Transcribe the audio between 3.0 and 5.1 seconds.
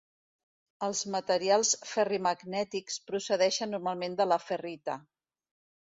procedeixen normalment de la ferrita.